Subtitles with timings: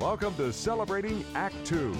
[0.00, 1.96] Welcome to Celebrating Act Two.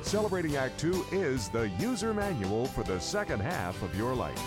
[0.00, 4.42] Celebrating Act Two is the user manual for the second half of your life.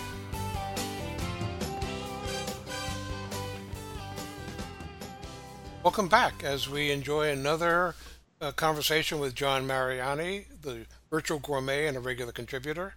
[5.84, 7.94] Welcome back as we enjoy another
[8.40, 12.94] uh, conversation with John Mariani, the virtual gourmet and a regular contributor.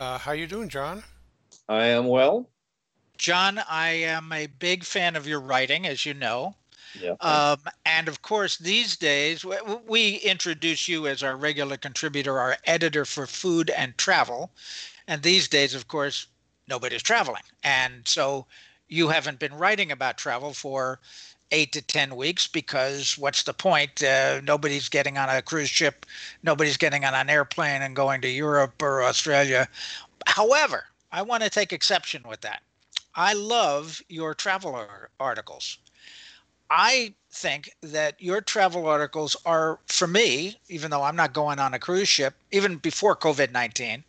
[0.00, 1.04] Uh, how you doing, John?
[1.68, 2.48] I am well.
[3.18, 6.54] John, I am a big fan of your writing, as you know.
[7.00, 7.14] Yeah.
[7.20, 9.44] Um, and of course, these days,
[9.86, 14.50] we introduce you as our regular contributor, our editor for food and travel.
[15.06, 16.26] And these days, of course,
[16.68, 17.42] nobody's traveling.
[17.62, 18.46] And so
[18.88, 21.00] you haven't been writing about travel for
[21.50, 24.02] eight to 10 weeks because what's the point?
[24.02, 26.04] Uh, nobody's getting on a cruise ship,
[26.42, 29.68] nobody's getting on an airplane and going to Europe or Australia.
[30.26, 32.62] However, I want to take exception with that.
[33.14, 35.78] I love your traveler articles.
[36.70, 41.72] I think that your travel articles are, for me, even though I'm not going on
[41.72, 44.04] a cruise ship, even before COVID 19,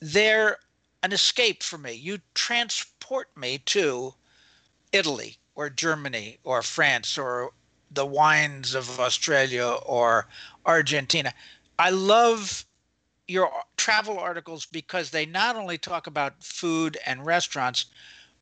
[0.00, 0.58] they're
[1.02, 1.92] an escape for me.
[1.92, 4.14] You transport me to
[4.92, 7.52] Italy or Germany or France or
[7.90, 10.26] the wines of Australia or
[10.66, 11.32] Argentina.
[11.78, 12.64] I love
[13.28, 17.86] your travel articles because they not only talk about food and restaurants,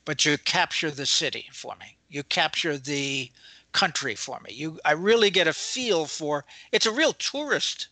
[0.06, 1.97] but you capture the city for me.
[2.08, 3.30] You capture the
[3.72, 4.52] country for me.
[4.52, 6.44] You, I really get a feel for.
[6.72, 7.88] It's a real tourist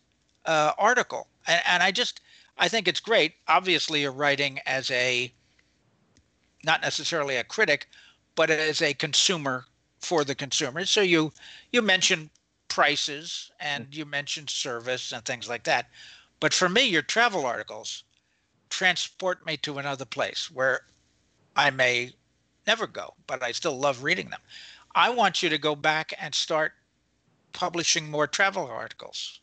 [0.46, 2.20] uh, article, and, and I just,
[2.58, 3.34] I think it's great.
[3.48, 5.32] Obviously, you're writing as a,
[6.64, 7.88] not necessarily a critic,
[8.34, 9.66] but as a consumer
[10.00, 10.84] for the consumer.
[10.84, 11.32] So you,
[11.72, 12.30] you mention
[12.68, 15.88] prices and you mention service and things like that.
[16.40, 18.04] But for me, your travel articles
[18.70, 20.82] transport me to another place where
[21.54, 22.12] I may
[22.66, 24.40] never go, but I still love reading them.
[24.94, 26.72] I want you to go back and start
[27.52, 29.40] publishing more travel articles.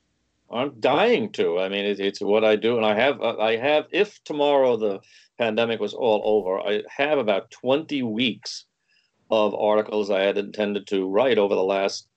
[0.52, 1.60] I'm dying to.
[1.60, 3.22] I mean, it, it's what I do, and I have.
[3.22, 3.86] I have.
[3.92, 5.00] If tomorrow the
[5.38, 8.66] pandemic was all over, I have about 20 weeks
[9.32, 12.08] of articles I had intended to write over the last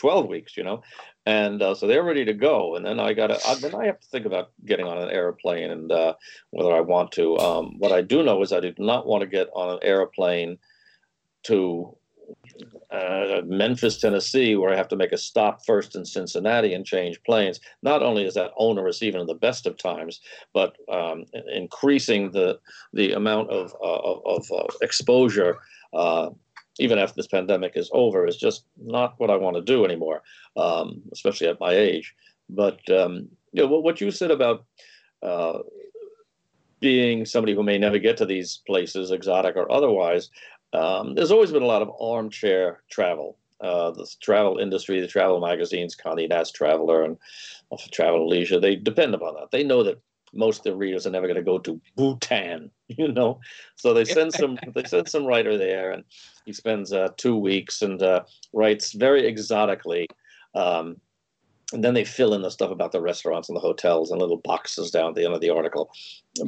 [0.00, 0.56] 12 weeks.
[0.56, 0.82] You know,
[1.26, 2.76] and uh, so they're ready to go.
[2.76, 3.60] And then I got to.
[3.60, 6.14] Then I have to think about getting on an airplane and uh,
[6.50, 7.38] whether I want to.
[7.38, 10.58] Um, what I do know is I do not want to get on an airplane
[11.44, 11.96] to
[12.90, 17.22] uh, Memphis, Tennessee, where I have to make a stop first in Cincinnati and change
[17.22, 17.60] planes.
[17.82, 20.20] Not only is that onerous, even in the best of times,
[20.52, 22.58] but um, increasing the
[22.92, 25.58] the amount of uh, of, of uh, exposure,
[25.92, 26.30] uh,
[26.80, 30.22] even after this pandemic is over, is just not what I want to do anymore,
[30.56, 32.14] um, especially at my age.
[32.48, 34.64] But um, you know, what you said about
[35.22, 35.58] uh,
[36.80, 40.30] being somebody who may never get to these places, exotic or otherwise,
[40.72, 43.36] um, there's always been a lot of armchair travel.
[43.60, 47.18] Uh, the travel industry, the travel magazines, Condé Nast Traveler and
[47.92, 49.50] Travel Leisure, they depend upon that.
[49.50, 50.00] They know that
[50.32, 53.40] most of the readers are never going to go to Bhutan, you know.
[53.76, 56.04] So they send some they send some writer there, and
[56.44, 60.08] he spends uh, two weeks and uh, writes very exotically.
[60.54, 61.00] Um,
[61.72, 64.38] and then they fill in the stuff about the restaurants and the hotels and little
[64.38, 65.90] boxes down at the end of the article.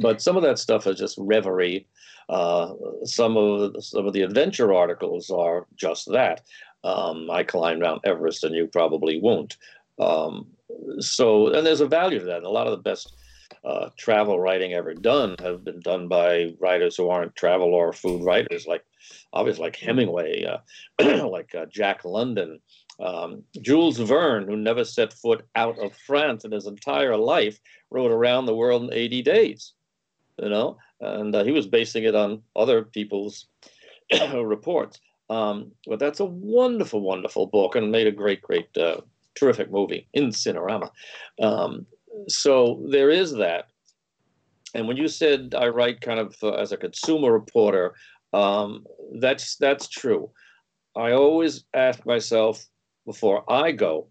[0.01, 1.87] But some of that stuff is just reverie.
[2.27, 2.73] Uh,
[3.05, 6.41] some of some of the adventure articles are just that.
[6.83, 9.57] Um, I climbed Mount Everest, and you probably won't.
[9.99, 10.47] Um,
[10.99, 12.37] so, and there's a value to that.
[12.37, 13.13] And a lot of the best
[13.63, 18.23] uh, travel writing ever done have been done by writers who aren't travel or food
[18.23, 18.83] writers, like
[19.31, 22.59] obviously like Hemingway, uh, like uh, Jack London,
[22.99, 27.59] um, Jules Verne, who never set foot out of France in his entire life,
[27.89, 29.73] wrote around the world in 80 days.
[30.41, 33.45] You know, and uh, he was basing it on other people's
[34.33, 34.99] reports.
[35.29, 39.01] Um, but that's a wonderful, wonderful book, and made a great, great, uh,
[39.35, 40.89] terrific movie in Cinerama.
[41.39, 41.85] Um,
[42.27, 43.67] so there is that.
[44.73, 47.93] And when you said I write kind of uh, as a consumer reporter,
[48.33, 48.85] um,
[49.19, 50.31] that's that's true.
[50.95, 52.65] I always ask myself
[53.05, 54.07] before I go,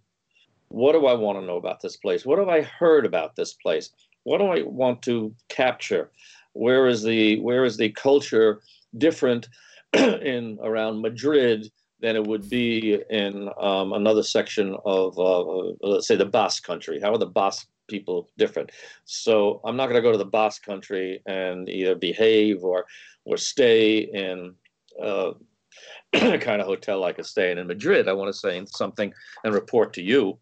[0.69, 2.25] what do I want to know about this place?
[2.25, 3.90] What have I heard about this place?
[4.25, 6.10] What do I want to capture?
[6.55, 8.60] Where is the where is the culture
[8.98, 9.48] different
[9.93, 11.70] in around Madrid
[12.00, 15.43] than it would be in um, another section of uh,
[15.82, 17.00] let's say the Basque country?
[17.00, 18.70] How are the Basque people different?
[19.05, 22.84] So I'm not going to go to the Basque country and either behave or
[23.25, 24.55] or stay in.
[25.02, 25.32] Uh,
[26.12, 28.06] kind of hotel like a staying in Madrid.
[28.06, 29.11] I want to say something
[29.44, 30.38] and report to you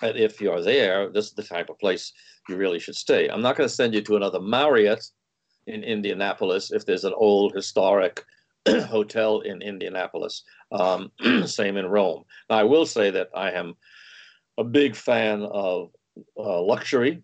[0.00, 2.12] that if you're there, this is the type of place
[2.48, 3.28] you really should stay.
[3.28, 5.04] I'm not going to send you to another Marriott
[5.66, 8.24] in Indianapolis if there's an old historic
[8.68, 10.44] hotel in Indianapolis.
[10.72, 11.10] Um,
[11.46, 12.24] same in Rome.
[12.50, 13.74] Now, I will say that I am
[14.58, 15.90] a big fan of
[16.38, 17.22] uh, luxury,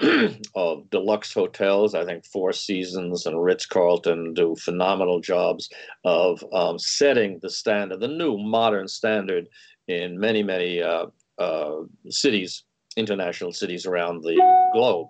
[0.54, 1.94] of deluxe hotels.
[1.94, 5.68] I think Four Seasons and Ritz Carlton do phenomenal jobs
[6.04, 9.48] of um, setting the standard, the new modern standard
[9.86, 11.06] in many, many uh,
[11.38, 11.76] uh,
[12.08, 12.64] cities,
[12.96, 14.34] international cities around the
[14.72, 15.08] globe.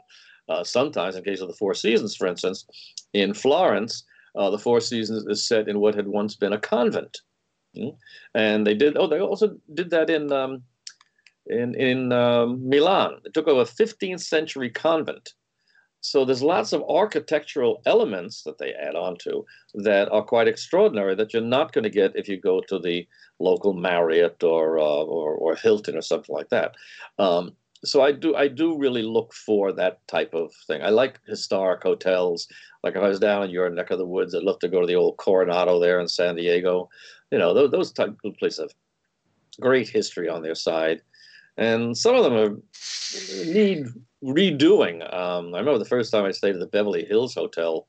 [0.48, 2.66] Uh, sometimes, in case of the Four Seasons, for instance,
[3.14, 4.04] in Florence,
[4.36, 7.19] uh, the Four Seasons is set in what had once been a convent,
[7.75, 7.96] mm?
[8.34, 8.98] and they did.
[8.98, 10.62] Oh, they also did that in um,
[11.46, 13.20] in in um, Milan.
[13.25, 15.35] It took over a 15th century convent.
[16.00, 21.14] So there's lots of architectural elements that they add on to that are quite extraordinary
[21.14, 23.08] that you're not going to get if you go to the
[23.41, 26.75] local Marriott or uh, or, or, Hilton or something like that.
[27.19, 30.82] Um, so I do I do really look for that type of thing.
[30.82, 32.49] I like historic hotels.
[32.82, 34.82] Like if I was down in your neck of the woods, I'd love to go
[34.82, 36.91] to the old Coronado there in San Diego.
[37.31, 38.75] You know, those, those type of places have
[39.61, 41.00] great history on their side,
[41.56, 42.56] and some of them are,
[43.46, 43.86] need
[44.22, 45.02] redoing.
[45.14, 47.86] Um, I remember the first time I stayed at the Beverly Hills Hotel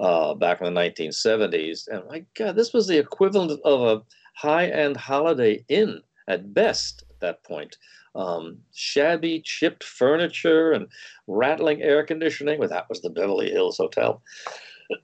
[0.00, 4.02] uh, back in the 1970s, and my God, this was the equivalent of a
[4.36, 7.76] high-end Holiday Inn at best at that point
[8.14, 10.86] um, shabby, chipped furniture and
[11.26, 12.58] rattling air conditioning.
[12.58, 14.22] Well, that was the Beverly Hills Hotel.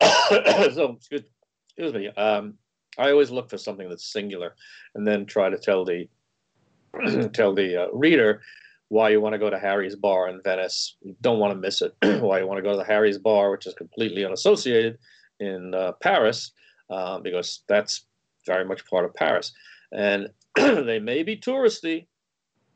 [0.03, 1.23] so, excuse,
[1.69, 2.08] excuse me.
[2.08, 2.55] Um,
[2.99, 4.55] I always look for something that's singular,
[4.94, 6.08] and then try to tell the
[7.33, 8.43] tell the uh, reader
[8.89, 10.97] why you want to go to Harry's Bar in Venice.
[11.01, 11.95] You don't want to miss it.
[12.23, 14.99] why you want to go to the Harry's Bar, which is completely unassociated
[15.39, 16.53] in uh, Paris,
[16.91, 18.07] uh, because that's
[18.47, 19.53] very much part of Paris.
[19.93, 22.07] And they may be touristy,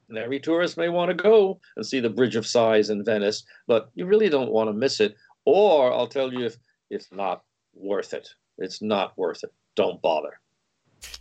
[0.09, 3.45] and every tourist may want to go and see the Bridge of Sighs in Venice,
[3.67, 5.17] but you really don't want to miss it.
[5.45, 6.57] Or I'll tell you if
[6.91, 7.43] it's not
[7.75, 8.29] worth it.
[8.59, 9.53] It's not worth it.
[9.75, 10.39] Don't bother.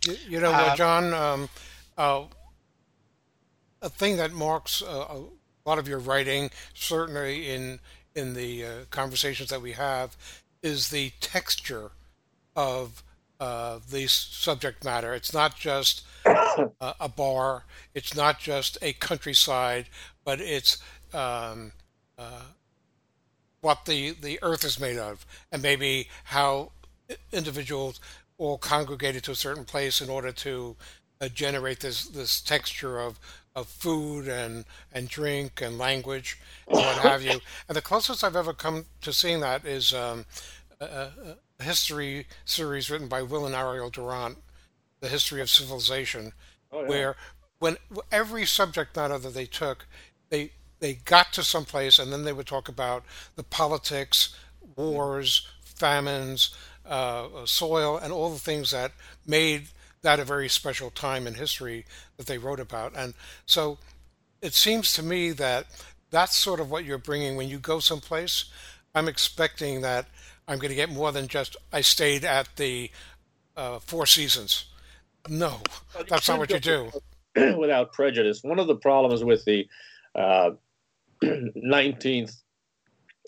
[0.06, 1.12] You, you know what, uh, John?
[1.12, 1.48] Um,
[1.98, 2.24] uh,
[3.84, 7.78] a thing that marks uh, a lot of your writing, certainly in
[8.16, 10.16] in the uh, conversations that we have,
[10.62, 11.90] is the texture
[12.56, 13.02] of
[13.40, 15.12] uh, the subject matter.
[15.12, 17.64] It's not just uh, a bar.
[17.92, 19.86] It's not just a countryside,
[20.24, 20.78] but it's
[21.12, 21.72] um,
[22.16, 22.42] uh,
[23.60, 26.70] what the, the earth is made of, and maybe how
[27.32, 27.98] individuals
[28.38, 30.76] all congregated to a certain place in order to
[31.20, 33.18] uh, generate this this texture of
[33.54, 37.40] of food and and drink and language and what have you.
[37.68, 40.26] And the closest I've ever come to seeing that is um,
[40.80, 44.38] a, a, history series written by Will and Ariel Durant,
[45.00, 46.32] The History of Civilization,
[46.72, 46.88] oh, yeah.
[46.88, 47.16] where
[47.60, 47.76] when
[48.10, 49.86] every subject matter that they took,
[50.30, 50.50] they
[50.80, 53.04] they got to some place and then they would talk about
[53.36, 54.34] the politics,
[54.76, 56.54] wars, famines,
[56.84, 58.92] uh, soil, and all the things that
[59.26, 59.68] made
[60.04, 61.84] that a very special time in history
[62.16, 62.92] that they wrote about.
[62.94, 63.14] And
[63.46, 63.78] so
[64.40, 65.66] it seems to me that
[66.10, 68.44] that's sort of what you're bringing when you go someplace.
[68.94, 70.06] I'm expecting that
[70.46, 72.90] I'm going to get more than just I stayed at the
[73.56, 74.66] uh, Four Seasons.
[75.28, 75.60] No,
[76.08, 76.90] that's not what you do.
[77.58, 78.42] Without prejudice.
[78.42, 79.66] One of the problems with the
[80.14, 80.50] uh,
[81.24, 82.36] 19th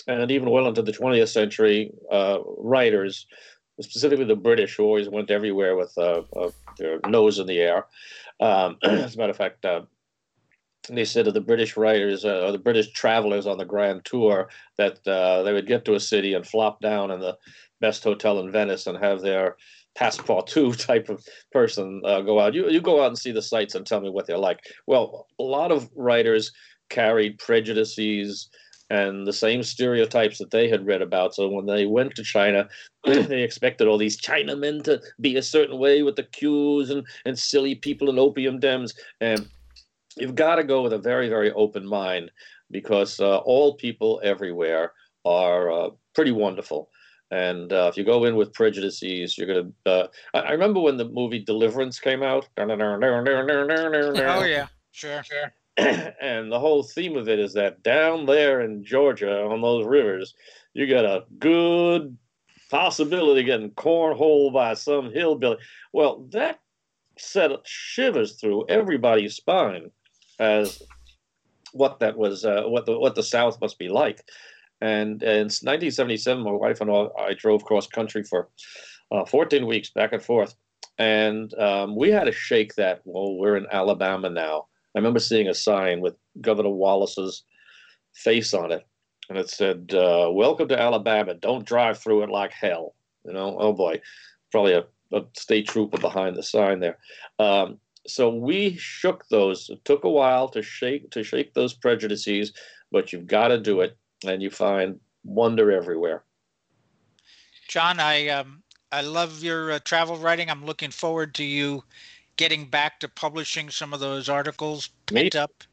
[0.06, 3.26] and even well into the 20th century uh, writers,
[3.81, 7.87] specifically the British, who always went everywhere with uh, uh, their nose in the air.
[8.40, 9.82] Um, as a matter of fact, uh,
[10.89, 14.48] they said of the British writers uh, or the British travelers on the Grand Tour
[14.79, 17.36] that uh, they would get to a city and flop down in the
[17.81, 19.56] best hotel in Venice and have their
[19.98, 22.55] passepartout type of person uh, go out.
[22.55, 24.60] You you go out and see the sights and tell me what they're like.
[24.86, 26.53] Well, a lot of writers
[26.89, 28.48] carried prejudices
[28.90, 31.34] and the same stereotypes that they had read about.
[31.34, 32.69] So when they went to China,
[33.05, 37.38] they expected all these Chinamen to be a certain way with the queues and, and
[37.38, 38.94] silly people and opium dens.
[39.20, 39.48] And
[40.16, 42.31] you've got to go with a very, very open mind
[42.70, 44.93] because uh, all people everywhere
[45.24, 46.88] are uh, pretty wonderful.
[47.32, 49.70] And uh, if you go in with prejudices, you're gonna.
[49.84, 52.46] Uh, I, I, remember when the movie Deliverance came out.
[54.28, 55.52] oh yeah, sure, sure.
[56.21, 60.35] and the whole theme of it is that down there in Georgia on those rivers,
[60.73, 62.17] you got a good
[62.71, 65.59] possibility of getting cornholed by some hillbilly.
[65.93, 66.61] Well, that
[67.19, 69.91] set shivers through everybody's spine
[70.39, 70.83] as
[71.73, 74.23] what that was, uh, what the what the South must be like.
[74.81, 78.49] And, and in 1977, my wife and I, drove cross country for
[79.11, 80.55] uh, 14 weeks back and forth,
[80.99, 83.01] and um, we had to shake that.
[83.05, 84.67] Well, we're in Alabama now.
[84.96, 87.44] I remember seeing a sign with Governor Wallace's
[88.15, 88.86] face on it,
[89.29, 91.34] and it said, uh, "Welcome to Alabama.
[91.34, 94.00] Don't drive through it like hell." You know, oh boy,
[94.50, 96.98] probably a a state trooper behind the sign there.
[97.38, 99.69] Um, so we shook those.
[99.69, 102.55] It took a while to shake to shake those prejudices,
[102.91, 106.24] but you've got to do it, and you find wonder everywhere.
[107.69, 110.48] John, I um, I love your uh, travel writing.
[110.48, 111.84] I'm looking forward to you
[112.36, 115.40] getting back to publishing some of those articles pent Me?
[115.40, 115.64] up.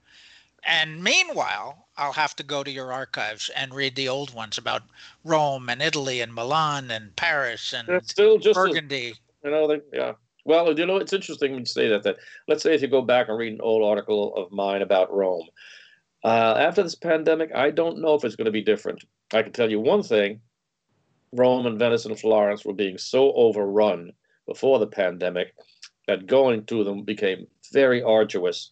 [0.66, 4.84] And meanwhile, I'll have to go to your archives and read the old ones about
[5.24, 9.14] Rome and Italy and Milan and Paris and still just Burgundy.
[9.44, 10.14] A, you know, they, yeah.
[10.46, 12.04] Well, you know, it's interesting when you say that.
[12.04, 12.18] That
[12.48, 15.48] let's say if you go back and read an old article of mine about Rome,
[16.24, 19.04] uh, after this pandemic, I don't know if it's going to be different.
[19.34, 20.42] I can tell you one thing:
[21.34, 24.12] Rome and Venice and Florence were being so overrun
[24.48, 25.54] before the pandemic
[26.08, 28.72] that going to them became very arduous.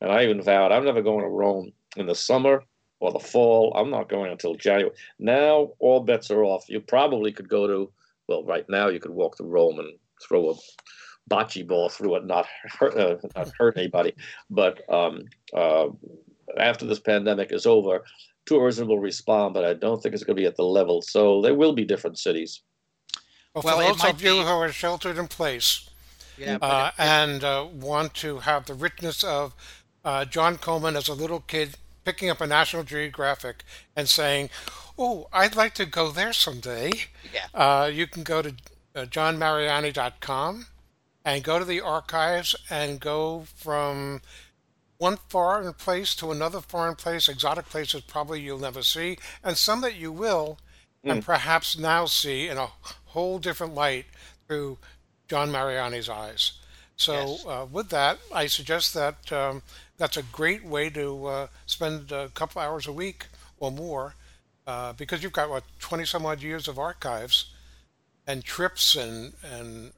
[0.00, 2.64] And I even vowed I'm never going to Rome in the summer
[3.00, 3.72] or the fall.
[3.76, 4.94] I'm not going until January.
[5.18, 6.68] Now all bets are off.
[6.68, 7.92] You probably could go to,
[8.28, 9.96] well, right now you could walk to Rome and
[10.26, 10.54] throw a
[11.30, 14.14] bocce ball through it, not hurt, uh, not hurt anybody.
[14.50, 15.24] But um,
[15.54, 15.88] uh,
[16.58, 18.04] after this pandemic is over,
[18.46, 21.00] tourism will respond, but I don't think it's going to be at the level.
[21.02, 22.62] So there will be different cities.
[23.54, 24.38] Well, for well, those of you be...
[24.38, 25.88] who are sheltered in place
[26.42, 29.54] yeah, uh, it, and uh, want to have the richness of
[30.04, 34.50] uh, John Coleman as a little kid picking up a National Geographic and saying,
[34.98, 36.92] "Oh, I'd like to go there someday."
[37.32, 37.46] Yeah.
[37.54, 38.54] Uh, you can go to
[38.94, 40.66] uh, johnmariani.com
[41.24, 44.20] and go to the archives and go from
[44.98, 49.80] one foreign place to another foreign place, exotic places probably you'll never see, and some
[49.80, 50.58] that you will,
[51.04, 51.10] mm.
[51.10, 52.68] and perhaps now see in a
[53.06, 54.06] whole different light
[54.46, 54.78] through
[55.28, 56.52] John Mariani's eyes.
[56.96, 57.46] So, yes.
[57.46, 59.62] uh, with that, I suggest that um,
[59.96, 63.26] that's a great way to uh, spend a couple hours a week
[63.58, 64.14] or more
[64.66, 67.52] uh, because you've got, what, 20 some odd years of archives
[68.26, 69.92] and trips and, and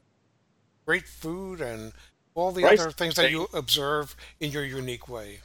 [0.85, 1.93] great food and
[2.33, 5.39] all the other things that you observe in your unique way.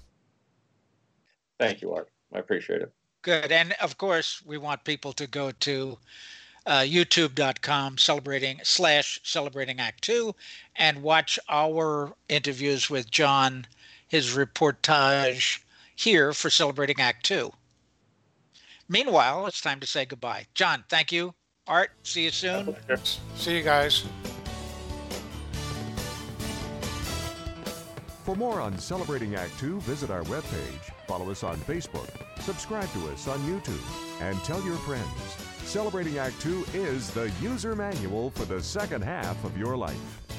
[1.58, 2.08] Thank you, Art.
[2.32, 2.92] I appreciate it.
[3.22, 3.52] Good.
[3.52, 5.98] And of course, we want people to go to
[6.66, 10.34] uh, youtube.com celebrating slash celebrating act two
[10.76, 13.66] and watch our interviews with john
[14.10, 15.60] his reportage
[15.94, 17.52] here for celebrating act two.
[18.88, 20.46] Meanwhile it's time to say goodbye.
[20.54, 21.32] John thank you.
[21.66, 22.74] Art see you soon.
[23.36, 24.04] See you guys.
[28.24, 32.08] For more on celebrating act two visit our webpage follow us on facebook
[32.40, 37.76] subscribe to us on youtube and tell your friends Celebrating Act Two is the user
[37.76, 40.29] manual for the second half of your life.